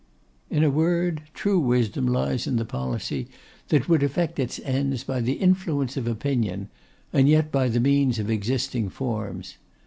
'In 0.49 0.63
a 0.63 0.71
word, 0.71 1.21
true 1.35 1.59
wisdom 1.59 2.07
lies 2.07 2.47
in 2.47 2.55
the 2.55 2.65
policy 2.65 3.27
that 3.67 3.87
would 3.87 4.01
effect 4.01 4.39
its 4.39 4.59
ends 4.61 5.03
by 5.03 5.21
the 5.21 5.33
influence 5.33 5.95
of 5.95 6.07
opinion, 6.07 6.69
and 7.13 7.29
yet 7.29 7.51
by 7.51 7.67
the 7.69 7.79
means 7.79 8.17
of 8.17 8.27
existing 8.27 8.89
forms. 8.89 9.57